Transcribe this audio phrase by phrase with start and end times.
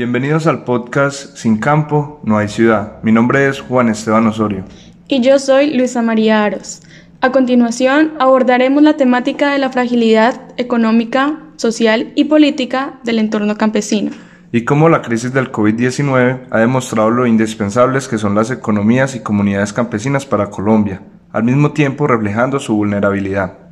[0.00, 3.02] Bienvenidos al podcast Sin campo, no hay ciudad.
[3.02, 4.64] Mi nombre es Juan Esteban Osorio.
[5.08, 6.80] Y yo soy Luisa María Aros.
[7.20, 14.12] A continuación abordaremos la temática de la fragilidad económica, social y política del entorno campesino.
[14.52, 19.20] Y cómo la crisis del COVID-19 ha demostrado lo indispensables que son las economías y
[19.20, 23.69] comunidades campesinas para Colombia, al mismo tiempo reflejando su vulnerabilidad.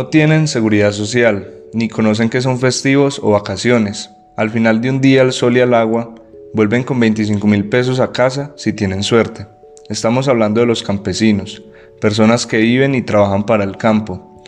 [0.00, 4.08] No tienen seguridad social, ni conocen que son festivos o vacaciones.
[4.34, 6.14] Al final de un día al sol y al agua,
[6.54, 9.46] vuelven con 25 mil pesos a casa si tienen suerte.
[9.90, 11.62] Estamos hablando de los campesinos,
[12.00, 14.42] personas que viven y trabajan para el campo.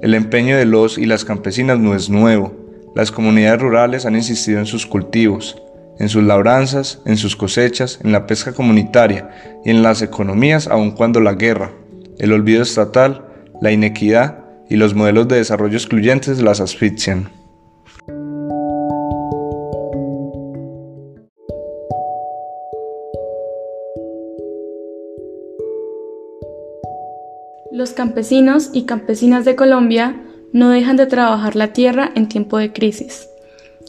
[0.00, 2.52] El empeño de los y las campesinas no es nuevo.
[2.94, 5.60] Las comunidades rurales han insistido en sus cultivos,
[5.98, 9.30] en sus labranzas, en sus cosechas, en la pesca comunitaria
[9.64, 11.72] y en las economías aun cuando la guerra,
[12.20, 13.26] el olvido estatal,
[13.60, 14.41] la inequidad
[14.72, 17.28] y los modelos de desarrollo excluyentes las asfixian.
[27.70, 30.22] Los campesinos y campesinas de Colombia
[30.54, 33.28] no dejan de trabajar la tierra en tiempo de crisis.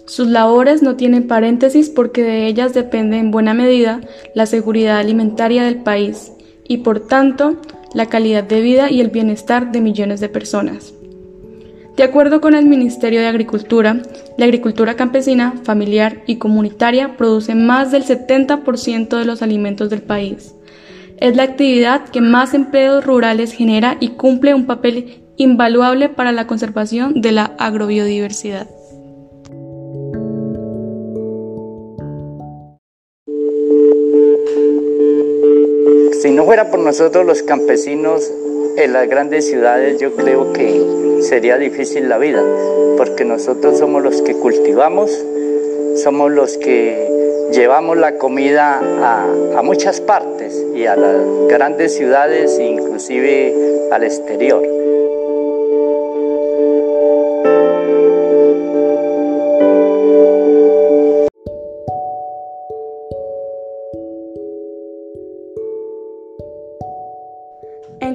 [0.05, 4.01] Sus labores no tienen paréntesis porque de ellas depende en buena medida
[4.35, 6.33] la seguridad alimentaria del país
[6.67, 7.55] y por tanto
[7.93, 10.93] la calidad de vida y el bienestar de millones de personas.
[11.95, 14.01] De acuerdo con el Ministerio de Agricultura,
[14.37, 20.55] la agricultura campesina, familiar y comunitaria produce más del 70% de los alimentos del país.
[21.17, 26.47] Es la actividad que más empleos rurales genera y cumple un papel invaluable para la
[26.47, 28.67] conservación de la agrobiodiversidad.
[36.33, 38.31] No fuera por nosotros los campesinos
[38.75, 42.43] en las grandes ciudades, yo creo que sería difícil la vida,
[42.97, 45.11] porque nosotros somos los que cultivamos,
[45.95, 47.07] somos los que
[47.51, 53.53] llevamos la comida a, muchas partes y a las grandes ciudades, inclusive
[53.91, 54.63] al exterior.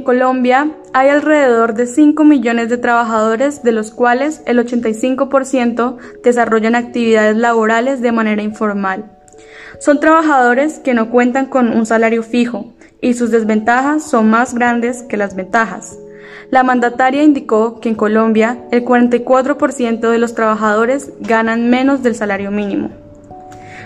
[0.08, 7.36] Colombia hay alrededor de 5 millones de trabajadores, de los cuales el 85% desarrollan actividades
[7.36, 9.04] laborales de manera informal.
[9.80, 15.02] Son trabajadores que no cuentan con un salario fijo y sus desventajas son más grandes
[15.02, 15.98] que las ventajas.
[16.48, 22.50] La mandataria indicó que en Colombia el 44% de los trabajadores ganan menos del salario
[22.50, 22.88] mínimo.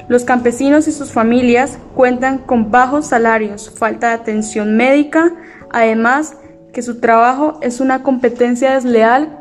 [0.09, 5.33] Los campesinos y sus familias cuentan con bajos salarios, falta de atención médica,
[5.73, 6.37] Además,
[6.73, 9.39] que su trabajo es una competencia desleal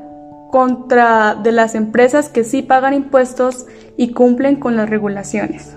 [0.52, 3.66] contra de las empresas que sí pagan impuestos
[3.98, 5.76] y cumplen con las regulaciones.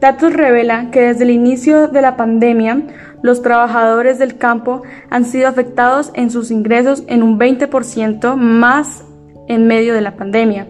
[0.00, 2.82] Datos revelan que desde el inicio de la pandemia,
[3.22, 9.04] los trabajadores del campo han sido afectados en sus ingresos en un 20% más
[9.48, 10.66] en medio de la pandemia,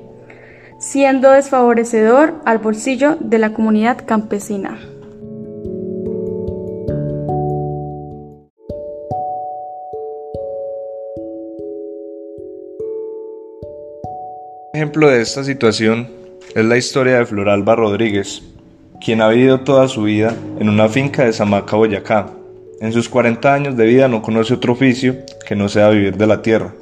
[0.79, 4.79] siendo desfavorecedor al bolsillo de la comunidad campesina.
[14.75, 16.09] Ejemplo de esta situación
[16.53, 18.43] es la historia de Floralba Rodríguez,
[19.01, 22.27] quien ha vivido toda su vida en una finca de Samaca, Boyacá.
[22.81, 26.27] En sus 40 años de vida no conoce otro oficio que no sea vivir de
[26.27, 26.75] la tierra.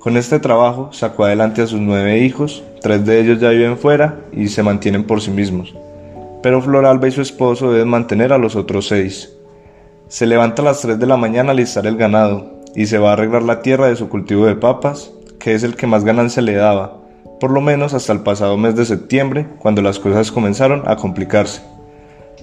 [0.00, 4.18] Con este trabajo sacó adelante a sus nueve hijos, tres de ellos ya viven fuera
[4.32, 5.72] y se mantienen por sí mismos.
[6.42, 9.32] Pero Floralba y su esposo deben mantener a los otros seis.
[10.08, 13.10] Se levanta a las 3 de la mañana a listar el ganado y se va
[13.10, 16.42] a arreglar la tierra de su cultivo de papas, que es el que más ganancia
[16.42, 17.03] le daba,
[17.40, 21.62] por lo menos hasta el pasado mes de septiembre, cuando las cosas comenzaron a complicarse.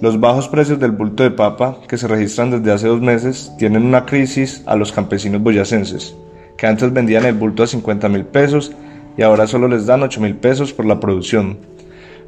[0.00, 3.84] Los bajos precios del bulto de papa, que se registran desde hace dos meses, tienen
[3.84, 6.16] una crisis a los campesinos boyacenses,
[6.56, 8.72] que antes vendían el bulto a 50 mil pesos
[9.16, 11.58] y ahora solo les dan 8 mil pesos por la producción.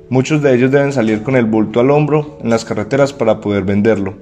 [0.09, 3.65] Muchos de ellos deben salir con el bulto al hombro en las carreteras para poder
[3.65, 4.15] venderlo.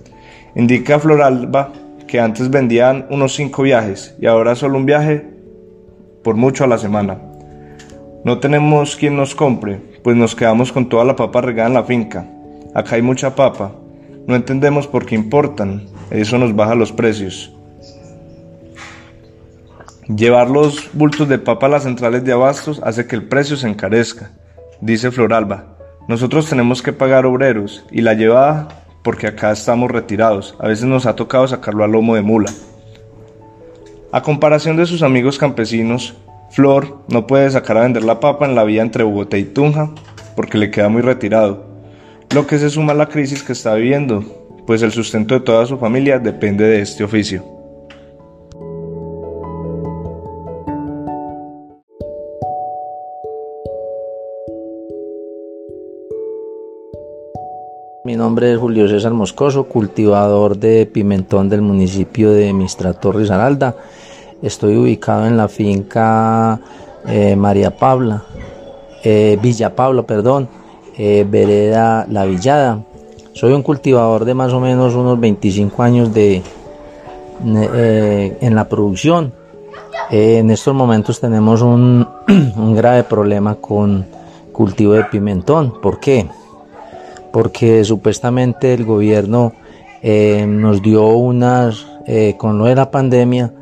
[0.54, 1.72] Indica Floralba
[2.06, 5.26] que antes vendían unos 5 viajes y ahora solo un viaje
[6.22, 7.18] por mucho a la semana.
[8.24, 11.82] No tenemos quien nos compre, pues nos quedamos con toda la papa regada en la
[11.82, 12.24] finca.
[12.72, 13.72] Acá hay mucha papa.
[14.28, 15.86] No entendemos por qué importan.
[16.10, 17.52] Eso nos baja los precios.
[20.06, 23.68] Llevar los bultos de papa a las centrales de abastos hace que el precio se
[23.68, 24.30] encarezca,
[24.80, 25.76] dice Floralba.
[26.06, 28.68] Nosotros tenemos que pagar obreros y la llevada
[29.02, 30.54] porque acá estamos retirados.
[30.60, 32.52] A veces nos ha tocado sacarlo a lomo de mula.
[34.12, 36.14] A comparación de sus amigos campesinos,
[36.52, 39.90] Flor no puede sacar a vender la papa en la vía entre Bogotá y Tunja
[40.36, 41.64] porque le queda muy retirado,
[42.34, 44.22] lo que se suma a la crisis que está viviendo,
[44.66, 47.42] pues el sustento de toda su familia depende de este oficio.
[58.04, 63.74] Mi nombre es Julio César Moscoso, cultivador de pimentón del municipio de Mistrato Risaralda.
[64.42, 66.60] Estoy ubicado en la finca
[67.06, 68.24] eh, María Pabla,
[69.04, 70.48] eh, Villa Pablo, perdón,
[70.98, 72.82] eh, Vereda La Villada.
[73.32, 76.42] Soy un cultivador de más o menos unos 25 años de,
[77.44, 79.32] en la producción.
[80.10, 82.06] en estos momentos tenemos un,
[82.74, 84.04] grave problema con
[84.52, 85.80] cultivo de pimentón.
[85.80, 86.26] ¿Por qué?
[87.32, 89.52] porque supuestamente el gobierno
[90.02, 93.52] eh, nos dio unas, eh, con lo de la pandemia,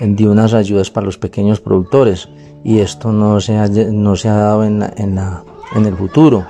[0.00, 2.28] dio unas ayudas para los pequeños productores
[2.64, 6.44] y esto no se ha, no se ha dado en, en, la, en el futuro.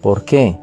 [0.00, 0.56] ¿Por qué?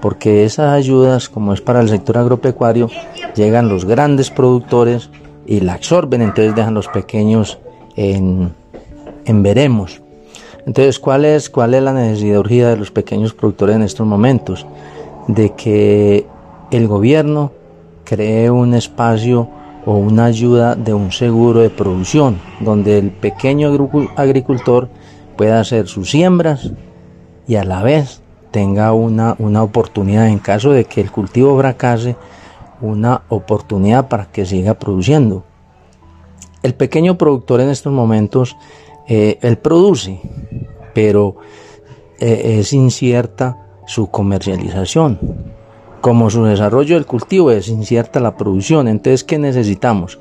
[0.00, 2.90] Porque esas ayudas, como es para el sector agropecuario,
[3.34, 5.10] llegan los grandes productores
[5.46, 7.58] y la absorben, entonces dejan los pequeños
[7.96, 8.52] en,
[9.24, 10.00] en veremos.
[10.66, 14.66] Entonces, ¿cuál es, ¿cuál es la necesidad urgida de los pequeños productores en estos momentos?
[15.26, 16.26] de que
[16.70, 17.52] el gobierno
[18.04, 19.48] cree un espacio
[19.86, 23.70] o una ayuda de un seguro de producción, donde el pequeño
[24.16, 24.88] agricultor
[25.36, 26.70] pueda hacer sus siembras
[27.46, 32.16] y a la vez tenga una, una oportunidad en caso de que el cultivo fracase,
[32.80, 35.44] una oportunidad para que siga produciendo.
[36.62, 38.56] El pequeño productor en estos momentos,
[39.06, 40.20] eh, él produce,
[40.94, 41.36] pero
[42.20, 45.18] eh, es incierta su comercialización.
[46.04, 50.18] Como su desarrollo del cultivo es incierta la producción, entonces ¿qué necesitamos?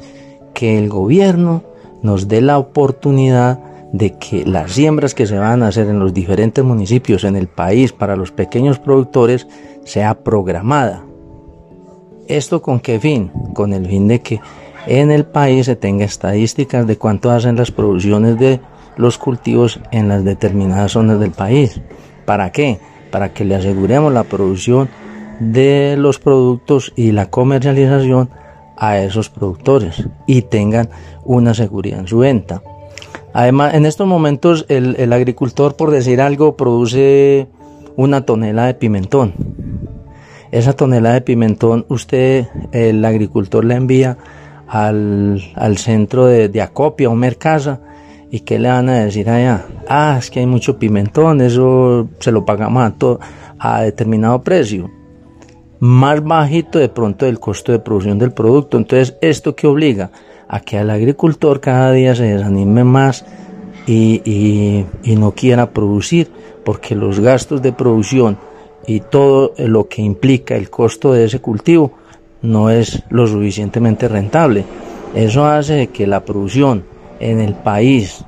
[0.54, 1.62] Que el gobierno
[2.02, 3.60] nos dé la oportunidad
[3.92, 7.50] de que las siembras que se van a hacer en los diferentes municipios en el
[7.50, 9.46] país para los pequeños productores
[9.84, 11.04] sea programada.
[12.30, 13.30] ¿Esto con qué fin?
[13.54, 14.40] Con el fin de que
[14.88, 18.62] en el país se tenga estadísticas de cuánto hacen las producciones de
[18.96, 21.82] los cultivos en las determinadas zonas del país.
[22.24, 22.80] ¿Para qué?
[23.14, 24.90] para que le aseguremos la producción
[25.52, 28.30] de los productos y la comercialización
[28.78, 30.90] a esos productores y tengan
[31.24, 32.62] una seguridad en su venta.
[33.34, 37.48] Además, en estos momentos el, agricultor, por decir algo, produce
[37.96, 39.34] una tonelada de pimentón.
[40.52, 44.18] Esa tonelada de pimentón usted, el agricultor, la envía
[44.68, 45.42] al,
[45.78, 47.82] centro de, de acopio o mercasa
[48.34, 49.64] ¿Y qué le van a decir allá?
[49.88, 52.96] Ah, es que hay mucho pimentón, eso se lo pagamos a,
[53.60, 54.90] a determinado precio.
[55.86, 58.78] Más bajito de pronto del costo de producción del producto.
[58.78, 60.12] Entonces, ¿esto que obliga?
[60.48, 63.26] A que el agricultor cada día se desanime más
[63.86, 66.32] y, y no quiera producir,
[66.64, 68.38] porque los gastos de producción
[68.88, 71.92] y todo lo que implica el costo de ese cultivo
[72.42, 74.64] no es lo suficientemente rentable.
[75.14, 76.86] Eso hace que la producción
[77.20, 78.24] en el país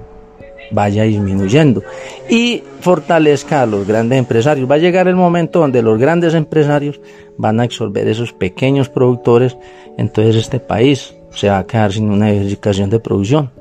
[0.72, 1.84] vaya disminuyendo
[2.30, 4.70] y fortalezca a los grandes empresarios.
[4.70, 7.00] Va a llegar el momento donde los grandes empresarios
[7.38, 9.58] van a absorber esos pequeños productores,
[9.98, 13.52] entonces este país se va a quedar sin una diversificación de producción.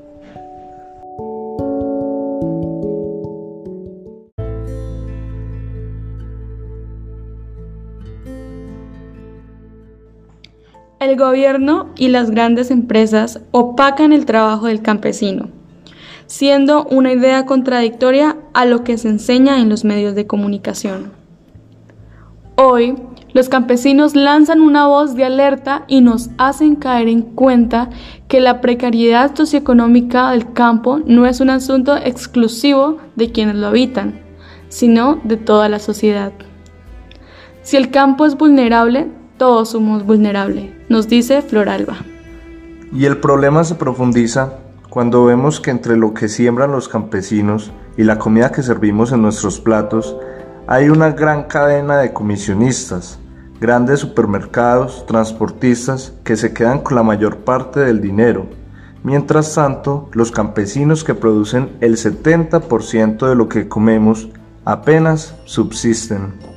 [11.00, 15.50] El gobierno y las grandes empresas opacan el trabajo del campesino,
[16.26, 21.12] siendo una idea contradictoria a lo que se enseña en los medios de comunicación.
[22.56, 22.94] Hoy,
[23.32, 27.90] los campesinos lanzan una voz de alerta y nos hacen caer en cuenta
[28.28, 34.20] que la precariedad socioeconómica del campo no es un asunto exclusivo de quienes lo habitan,
[34.68, 36.32] sino de toda la sociedad.
[37.62, 41.96] Si el campo es vulnerable, todos somos vulnerables, nos dice Floralba.
[42.92, 44.58] Y el problema se profundiza
[44.94, 49.22] cuando vemos que entre lo que siembran los campesinos y la comida que servimos en
[49.22, 50.16] nuestros platos,
[50.68, 53.18] hay una gran cadena de comisionistas,
[53.60, 58.46] grandes supermercados, transportistas que se quedan con la mayor parte del dinero.
[59.02, 64.28] Mientras tanto, los campesinos que producen el 70% de lo que comemos
[64.64, 66.53] apenas subsisten.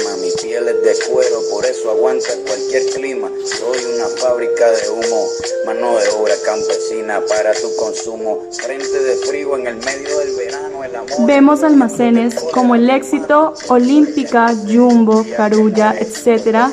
[0.00, 3.28] alma, mi piel es de cuero, por eso aguanta cualquier clima.
[3.44, 5.26] Soy una fábrica de humo,
[5.66, 8.38] mano de obra campesina para tu consumo.
[8.52, 11.26] Frente de frío en el medio del verano, el amor.
[11.26, 16.70] Vemos almacenes como el éxito, Olímpica, Jumbo, Carulla, etc.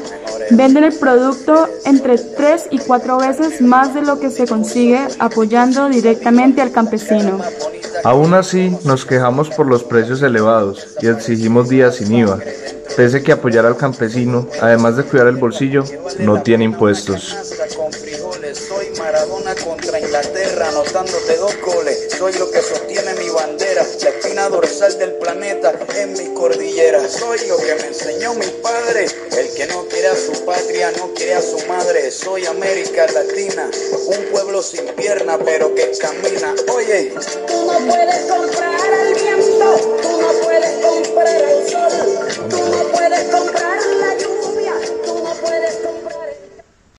[0.52, 5.90] Venden el producto entre 3 y 4 veces más de lo que se consigue apoyando
[5.90, 7.40] directamente al campesino.
[8.04, 12.40] Aún así, nos quejamos por los precios elevados y exigimos días sin IVA
[12.98, 15.84] pese que apoyar al campesino, además de cuidar el bolsillo,
[16.18, 17.38] no tiene impuestos.
[18.68, 22.08] Soy Maradona contra Inglaterra, anotándote dos goles.
[22.18, 27.08] Soy lo que sostiene mi bandera, la espina dorsal del planeta en mi cordillera.
[27.08, 29.06] Soy lo que me enseñó mi padre,
[29.38, 32.10] el que no quiere a su patria, no quiere a su madre.
[32.10, 33.70] Soy América Latina,
[34.08, 36.56] un pueblo sin pierna, pero que camina.
[36.74, 37.14] Oye,
[37.48, 39.98] tú no puedes comprar al viento.